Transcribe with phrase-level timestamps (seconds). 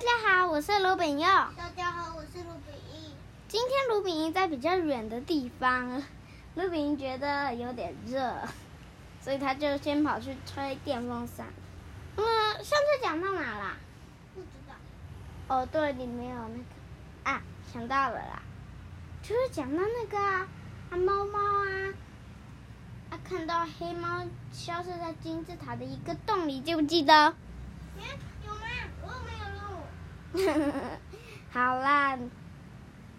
[0.00, 1.26] 家好，我是卢炳佑。
[1.26, 3.12] 大家好，我是卢炳义。
[3.48, 6.02] 今天卢炳义在比较远的地方，
[6.54, 8.34] 卢炳义觉得有点热，
[9.20, 11.48] 所以他就先跑去吹电风扇。
[12.16, 12.24] 嗯，
[12.64, 13.76] 上次讲到哪啦？
[14.34, 14.74] 不知道。
[15.54, 16.64] 哦，对，你没有那个
[17.30, 18.40] 啊，想到了啦，
[19.22, 20.48] 就是讲到那个啊，
[20.88, 21.92] 啊猫猫啊，
[23.10, 27.34] 啊看到黑猫消失在金字塔的一个洞里，记不记得？
[31.50, 32.16] 好啦，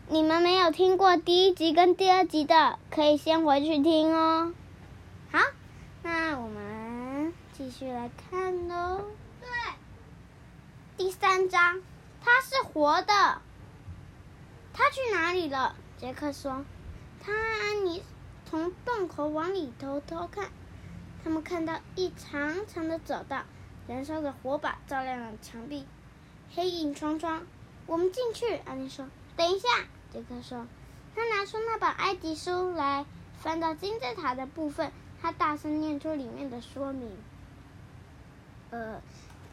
[0.07, 4.53] 你们没有听过第一集跟第二集的，可以先回去听哦。
[5.29, 5.39] 好，
[6.03, 9.01] 那我们继续来看喽。
[9.41, 9.49] 对，
[10.95, 11.81] 第三章，
[12.21, 13.41] 它是活的。
[14.73, 15.75] 他去哪里了？
[15.97, 16.63] 杰克说。
[17.19, 18.01] 他安妮
[18.45, 20.49] 从洞口往里头偷看，
[21.23, 23.43] 他们看到一长长的走道，
[23.87, 25.85] 燃烧的火把照亮了墙壁。
[26.53, 27.43] 黑影幢幢，
[27.85, 28.59] 我们进去。
[28.65, 29.67] 安妮说：“等一下。”
[30.11, 30.67] 杰克说
[31.15, 33.05] ：“他拿出那本埃及书来，
[33.39, 37.09] 翻到金字塔的部分，他大声念出里面的说明。
[38.71, 39.01] 呃，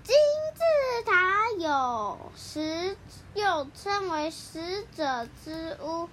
[0.03, 0.17] 金
[0.55, 2.97] 字塔有十，
[3.35, 6.09] 又称为死者之屋。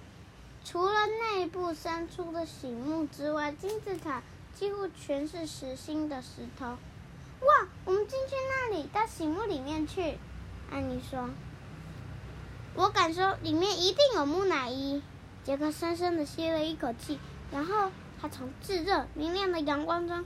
[0.64, 4.22] 除了内部伸出的醒目之外，金字塔
[4.54, 6.66] 几乎全是实心的石头。
[6.66, 10.16] 哇，我们进去那里，到醒目里面去。”
[10.70, 11.30] 安妮说
[12.74, 15.02] ：“我敢说，里面一定有木乃伊。”
[15.44, 17.20] 杰克深深的吸了一口气，
[17.52, 20.24] 然后他从炙热明亮的阳光中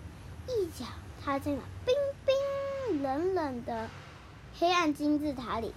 [0.49, 0.87] 一脚
[1.23, 3.91] 踏进了冰冰冷冷的
[4.59, 5.75] 黑暗金字塔里，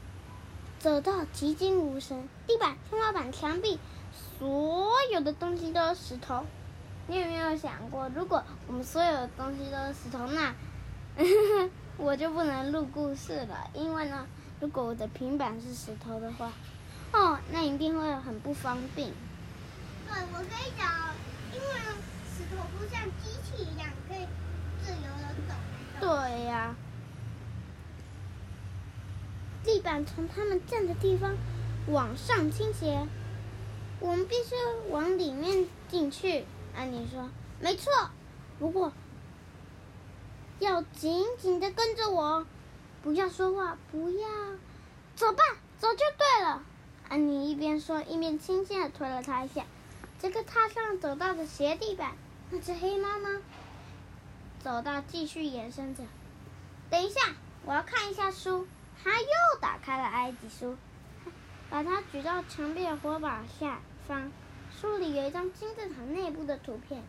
[0.80, 3.78] 走到寂静无声，地板、天花板、墙壁，
[4.40, 6.46] 所有的东西都是石头。
[7.08, 10.56] 你有没有想过，如果我们所有的东西都是石头，那
[11.98, 14.26] 我就不能录故事了，因为呢。
[14.64, 16.50] 如果我的平板是石头的话，
[17.12, 19.10] 哦，那一定会很不方便。
[20.08, 20.90] 对，我可以讲，
[21.52, 21.68] 因为
[22.34, 24.26] 石头不像机器一样可以
[24.82, 25.54] 自由的走。
[26.00, 26.76] 对呀、啊。
[29.66, 31.36] 地板从他们站的地方
[31.88, 33.06] 往上倾斜，
[34.00, 34.56] 我们必须
[34.90, 36.46] 往里面进去。
[36.74, 37.92] 安妮说：“没错，
[38.60, 38.94] 不过
[40.60, 42.48] 要紧紧的跟着我。”
[43.04, 44.28] 不要说话，不要，
[45.18, 45.44] 走吧，
[45.78, 46.64] 走就对了。
[47.10, 49.66] 安妮一边说，一边轻轻的推了他一下。
[50.20, 52.14] 这个踏上走道的斜地板，
[52.50, 53.42] 那只黑猫呢？
[54.60, 56.04] 走道继续延伸着。
[56.90, 57.20] 等一下，
[57.66, 58.66] 我要看一下书。
[59.04, 59.28] 他又
[59.60, 60.78] 打开了埃及书，
[61.70, 64.32] 把它举到墙壁的火把下方。
[64.72, 67.04] 书里有一张金字塔内部的图片，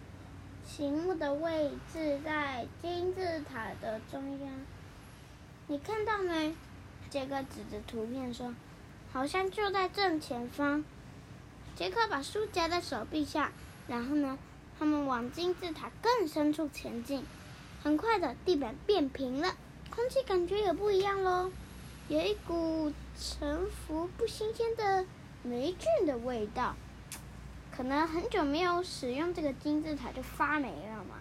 [0.67, 4.51] 醒目的位置在金字塔的中央。
[5.67, 6.55] 你看到没？
[7.09, 8.55] 杰克指着图片说
[9.13, 10.85] ：“好像就在正前方。”
[11.75, 13.51] 杰克把书夹在手臂下，
[13.89, 14.39] 然后呢，
[14.79, 17.25] 他们往金字塔更深处前进。
[17.83, 19.57] 很快的，地板变平了，
[19.89, 21.51] 空气感觉也不一样喽，
[22.09, 25.07] 有一股沉浮不新鲜的
[25.43, 26.77] 霉菌的味道。
[27.75, 31.17] 可能很久没有使用这个金字塔，就发霉了嘛。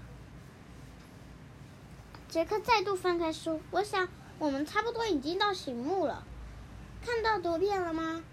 [2.27, 4.09] 杰克再度翻开书，我想。
[4.39, 6.23] 我们差不多已经到醒目了，
[7.05, 8.23] 看到图片了吗？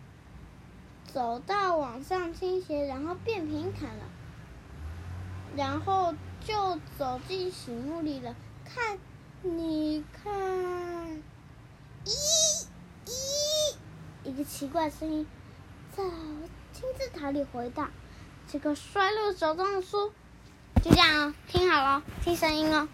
[1.12, 4.04] 走到往上倾斜，然后变平坦了，
[5.56, 8.36] 然后就走进醒目里了。
[8.64, 8.98] 看，
[9.42, 10.32] 你看，
[12.04, 12.66] 咦
[13.06, 13.74] 咦，
[14.22, 15.26] 一个奇怪声音
[15.90, 16.04] 在
[16.72, 17.90] 金字塔里回荡。
[18.46, 20.12] 这个摔落手中的书，
[20.82, 22.88] 就这样哦，听好了，听声音哦。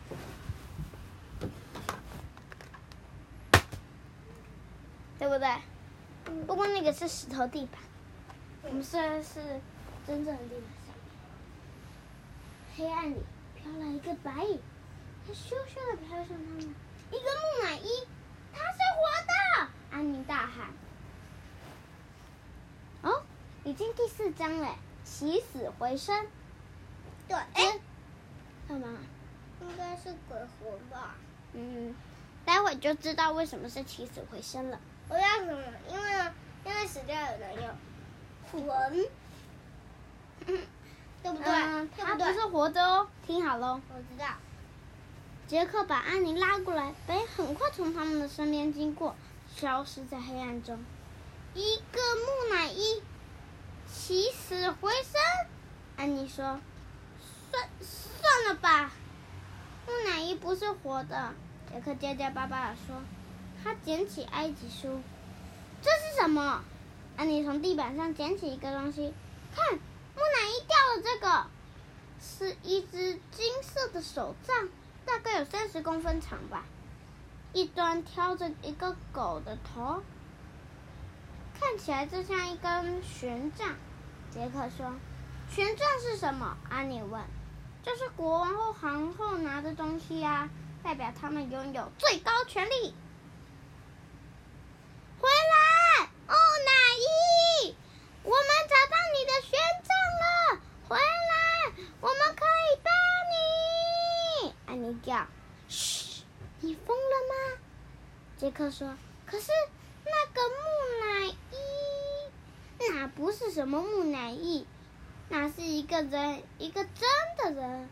[5.27, 6.45] 对不对？
[6.47, 7.81] 不过那个是石头地板，
[8.63, 9.41] 我们虽然是
[10.07, 11.07] 真正的地板上面。
[12.77, 13.17] 黑暗里
[13.57, 14.61] 飘来一个白影，
[15.27, 16.61] 它咻咻的飘向他们。
[17.11, 18.07] 一个木乃伊，
[18.53, 19.69] 它是活的！
[19.91, 20.69] 安妮大喊。
[23.03, 23.23] 哦，
[23.65, 26.25] 已经第四章了，起死回生。
[27.27, 27.81] 对，哎，
[28.69, 28.87] 干嘛？
[29.61, 31.17] 应该是鬼魂吧？
[31.53, 31.93] 嗯，
[32.45, 34.79] 待会就知道为什么是起死回生了。
[35.09, 35.63] 我要什么？
[35.89, 36.11] 因为
[36.65, 37.63] 因为死掉的人有
[38.53, 39.07] 魂，
[41.23, 41.53] 对不对？
[41.53, 43.09] 嗯，他不是活的哦。
[43.27, 43.81] 听好喽。
[43.95, 44.27] 我知道。
[45.47, 49.15] 杰克把安妮拉过来，白影很快从他们的身边经过，
[49.55, 50.85] 消失在黑暗中。
[51.55, 53.01] 一个木乃伊
[53.87, 55.21] 起死回生。
[55.97, 56.61] 安妮说
[57.51, 58.91] ：“算算了吧，
[59.87, 61.33] 木乃伊不是活的。”
[61.73, 62.97] 杰克结结巴巴的说。
[63.67, 65.03] 他捡起埃及书，
[65.83, 66.63] 这是什么？
[67.17, 69.13] 安妮从地板上捡起一个东西，
[69.57, 71.47] 看，木乃伊掉了这个，
[72.23, 74.69] 是一只金色的手杖，
[75.05, 76.65] 大概有三十公分长吧，
[77.53, 80.01] 一端挑着一个狗的头，
[81.59, 83.75] 看起来就像一根权杖。
[84.31, 84.95] 杰克说
[85.53, 87.21] ：“权杖是什么？”安妮问。
[87.83, 90.51] “就是国王或皇后拿的东西呀、啊，
[90.85, 92.95] 代表他们拥有最高权力。”
[95.19, 96.71] 回来，木乃
[97.65, 97.75] 伊！
[98.23, 99.91] 我们找到你的权杖
[100.21, 100.61] 了！
[100.87, 102.93] 回来，我们可以帮
[103.33, 104.55] 你。
[104.77, 105.27] 安妮叫
[105.71, 106.23] ：“嘘，
[106.61, 107.59] 你疯了吗？”
[108.37, 108.95] 杰克说
[109.25, 109.51] ：“可是
[110.05, 110.55] 那个木
[111.01, 114.67] 乃伊，那不是什么木乃伊，
[115.31, 117.09] 那是一个人，一个真
[117.39, 117.89] 的人。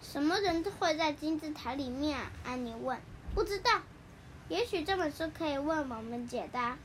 [0.00, 2.96] 什么人会在金字塔里面啊？”安妮问。
[3.34, 3.80] “不知道。”
[4.48, 6.78] 也许这本书可以为我们解答。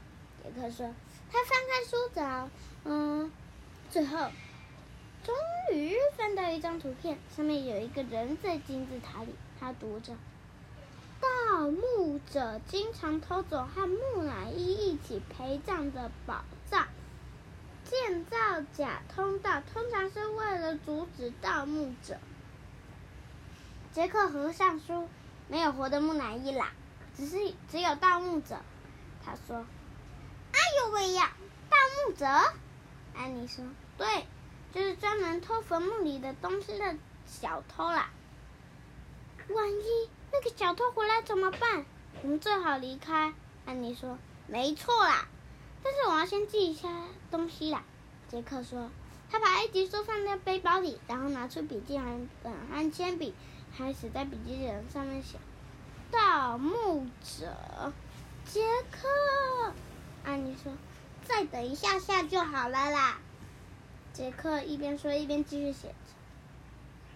[0.43, 0.91] 杰克说
[1.31, 2.49] ：“他翻开书找，
[2.85, 3.31] 嗯，
[3.91, 4.31] 最后，
[5.27, 5.35] 终
[5.75, 9.35] 于翻到一张图片，上面有一个人在金字塔里。
[9.59, 10.13] 他读着
[11.19, 16.87] ：‘盗墓者经常偷走和木乃伊一起陪葬的宝藏，
[17.83, 18.37] 建造
[18.73, 22.17] 假通道，通常是为了阻止盗墓者。’”
[23.91, 25.09] 杰克合上书，
[25.49, 26.71] 没有活的木乃伊啦。
[27.17, 27.37] 只是
[27.69, 28.61] 只有盗墓者，
[29.25, 29.65] 他说
[30.53, 31.33] ：“哎呦喂呀，
[31.69, 31.75] 盗
[32.05, 32.25] 墓者！”
[33.13, 33.65] 安妮说
[33.97, 34.25] ：“对，
[34.73, 38.09] 就是专门偷坟墓里的东西的小偷啦。
[39.49, 41.85] 万一那个小偷回来怎么办？
[42.21, 43.33] 我们最好离开。”
[43.65, 44.17] 安妮说
[44.47, 45.27] ：“没错啦，
[45.83, 46.89] 但是我要先记一下
[47.31, 47.83] 东西啦。”
[48.29, 48.89] 杰克说
[49.31, 51.99] ：“他把一集书放在背包里，然后拿出笔记
[52.43, 53.33] 本和铅笔，
[53.77, 55.37] 开始在笔记本上面写。”
[56.11, 57.91] 盗墓者，
[58.45, 59.73] 杰克，
[60.23, 60.71] 安妮说
[61.25, 63.19] ：“再等一下下就好了啦。”
[64.13, 65.93] 杰克一边说一边继续写着：“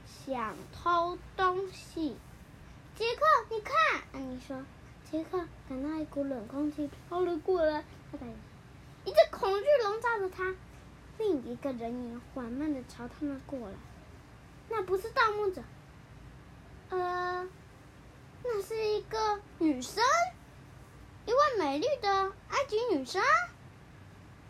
[0.06, 2.18] 想偷东西。”
[2.96, 3.76] 杰克，你看，
[4.14, 4.64] 安妮说。
[5.10, 8.36] 杰克感到一股冷空气飘了过来，他感觉
[9.10, 10.56] 一阵恐惧笼罩着他。
[11.18, 13.76] 另一个人影缓慢的朝他们过来，
[14.70, 15.62] 那不是盗墓者，
[16.90, 17.50] 呃。
[18.44, 20.04] 那是一个女生，
[21.28, 22.10] 一位美丽的
[22.50, 23.22] 埃及女生。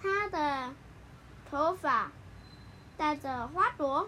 [0.02, 0.74] 她的
[1.50, 2.10] 头发
[3.02, 4.08] 带着花朵，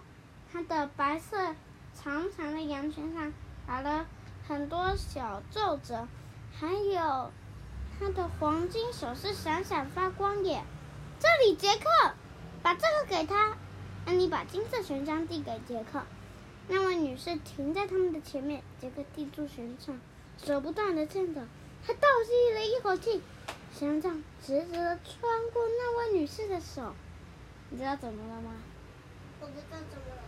[0.51, 1.55] 她的白色
[1.95, 3.33] 长长的羊圈上
[3.65, 4.05] 打了
[4.47, 6.07] 很多小皱褶，
[6.53, 7.31] 还有
[7.97, 10.63] 她的黄金首饰闪闪发光耶！
[11.19, 12.13] 这里，杰克，
[12.61, 13.57] 把这个给她。
[14.05, 16.03] 安妮把金色权杖递给杰克。
[16.67, 19.99] 那位女士停在他们的前面，杰克递出权杖，
[20.37, 21.41] 手不断的颤抖，
[21.83, 23.23] 他倒吸了一口气，
[23.75, 26.93] 权杖直直的穿过那位女士的手。
[27.71, 28.51] 你知道怎么了吗？
[29.43, 30.23] 我知道怎么了。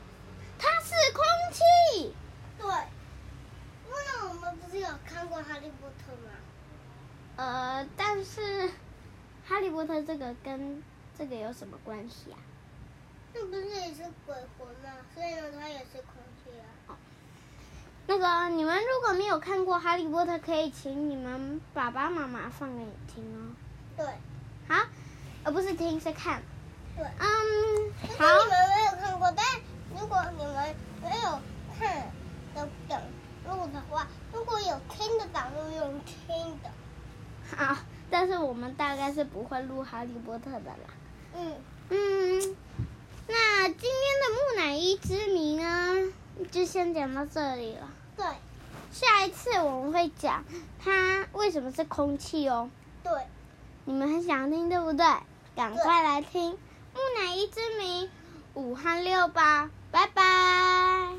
[0.60, 1.24] 它是空
[1.54, 2.14] 气。
[2.60, 2.68] 对。
[3.88, 6.32] 因为我们不是有看过《哈利波特》吗？
[7.38, 8.42] 呃，但是
[9.48, 10.84] 《哈利波特》这个跟
[11.18, 12.38] 这个有什么关系啊？
[13.34, 14.92] 那不是也是鬼魂吗？
[15.14, 16.68] 所以呢，它也是空气啊。
[16.88, 16.96] 哦。
[18.08, 23.56] 那个，你们如果没有看过《哈利波特》，可以请你们爸爸妈妈放给你听哦。
[23.98, 24.06] 对。
[24.68, 24.86] 好，
[25.44, 26.42] 而不是听，是看。
[26.98, 27.06] 对。
[27.20, 27.28] 嗯。
[28.18, 28.26] 好。
[28.28, 29.46] 如果你们没有看过，但
[30.00, 31.40] 如果你们没有
[31.78, 32.12] 看
[32.54, 33.02] 的等
[33.46, 36.70] 录的话，如果有听的档就用听的。
[37.56, 37.78] 好，
[38.10, 40.78] 但是我们大概是不会录《哈利波特》的啦。
[41.36, 41.56] 嗯。
[41.90, 42.56] 嗯。
[43.28, 43.90] 那今天
[44.22, 46.14] 的木乃伊之谜呢，
[46.52, 47.90] 就先讲到这里了。
[48.16, 48.26] 对，
[48.92, 50.46] 下一次我们会讲
[50.84, 52.70] 它为什么是空气哦。
[53.04, 53.12] 对，
[53.86, 55.06] 你们很想听对不对？
[55.56, 56.54] 赶快来听
[56.96, 58.10] 《木乃伊之谜
[58.54, 61.15] 五和六吧拜拜。